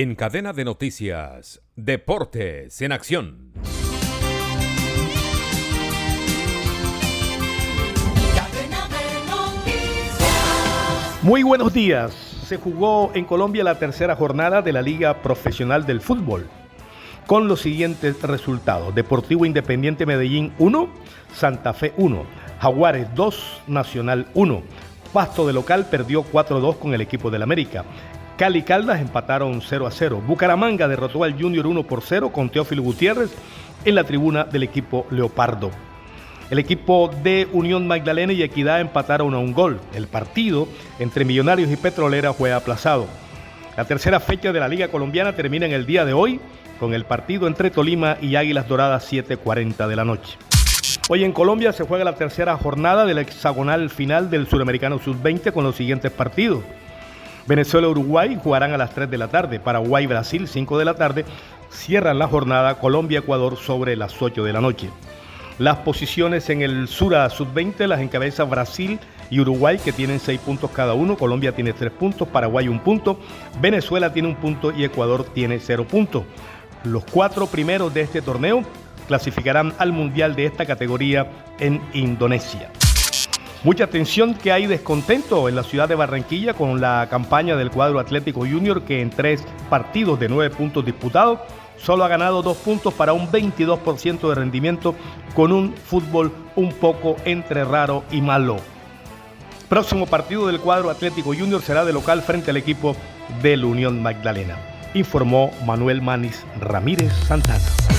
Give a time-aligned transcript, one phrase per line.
[0.00, 3.50] En cadena de noticias, Deportes en Acción.
[11.22, 12.12] Muy buenos días.
[12.46, 16.46] Se jugó en Colombia la tercera jornada de la Liga Profesional del Fútbol
[17.26, 18.94] con los siguientes resultados.
[18.94, 20.88] Deportivo Independiente Medellín 1,
[21.34, 22.24] Santa Fe 1,
[22.60, 24.62] Jaguares 2, Nacional 1.
[25.12, 27.84] Pasto de local perdió 4-2 con el equipo del América.
[28.38, 30.22] Cali Caldas empataron 0 a 0.
[30.24, 33.32] Bucaramanga derrotó al Junior 1 por 0 con Teófilo Gutiérrez
[33.84, 35.72] en la tribuna del equipo Leopardo.
[36.48, 39.80] El equipo de Unión Magdalena y Equidad empataron a un gol.
[39.92, 40.68] El partido
[41.00, 43.08] entre Millonarios y Petrolera fue aplazado.
[43.76, 46.38] La tercera fecha de la Liga Colombiana termina en el día de hoy
[46.78, 50.38] con el partido entre Tolima y Águilas Doradas 7.40 de la noche.
[51.08, 55.64] Hoy en Colombia se juega la tercera jornada del hexagonal final del Suramericano Sub-20 con
[55.64, 56.62] los siguientes partidos.
[57.48, 61.24] Venezuela-Uruguay jugarán a las 3 de la tarde, Paraguay-Brasil 5 de la tarde,
[61.70, 64.90] cierran la jornada Colombia-Ecuador sobre las 8 de la noche.
[65.58, 69.00] Las posiciones en el Sura Sub-20 las encabeza Brasil
[69.30, 73.18] y Uruguay que tienen 6 puntos cada uno, Colombia tiene 3 puntos, Paraguay un punto,
[73.60, 76.24] Venezuela tiene un punto y Ecuador tiene 0 puntos.
[76.84, 78.62] Los cuatro primeros de este torneo
[79.08, 82.70] clasificarán al Mundial de esta categoría en Indonesia.
[83.64, 87.98] Mucha atención que hay descontento en la ciudad de Barranquilla con la campaña del cuadro
[87.98, 91.40] Atlético Junior que en tres partidos de nueve puntos disputados
[91.76, 94.94] solo ha ganado dos puntos para un 22% de rendimiento
[95.34, 98.56] con un fútbol un poco entre raro y malo.
[99.68, 102.96] Próximo partido del cuadro Atlético Junior será de local frente al equipo
[103.42, 104.56] de la Unión Magdalena
[104.94, 107.97] informó Manuel Manis Ramírez Santana.